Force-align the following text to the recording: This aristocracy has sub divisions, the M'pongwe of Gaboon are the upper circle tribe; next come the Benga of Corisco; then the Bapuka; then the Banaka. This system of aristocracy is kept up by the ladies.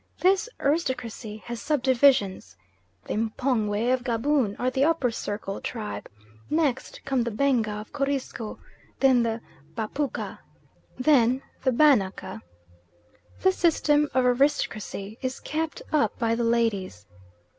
This 0.19 0.49
aristocracy 0.59 1.43
has 1.45 1.61
sub 1.61 1.83
divisions, 1.83 2.57
the 3.05 3.13
M'pongwe 3.15 3.93
of 3.93 4.03
Gaboon 4.03 4.55
are 4.57 4.71
the 4.71 4.83
upper 4.83 5.11
circle 5.11 5.61
tribe; 5.61 6.09
next 6.49 7.01
come 7.05 7.21
the 7.21 7.29
Benga 7.29 7.73
of 7.73 7.93
Corisco; 7.93 8.57
then 8.99 9.21
the 9.21 9.41
Bapuka; 9.75 10.39
then 10.97 11.43
the 11.61 11.71
Banaka. 11.71 12.41
This 13.43 13.57
system 13.57 14.09
of 14.15 14.25
aristocracy 14.25 15.19
is 15.21 15.39
kept 15.39 15.83
up 15.93 16.17
by 16.17 16.33
the 16.33 16.43
ladies. 16.45 17.05